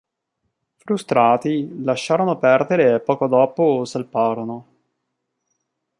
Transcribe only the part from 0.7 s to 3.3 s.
Frustrati, lasciarono perdere e poco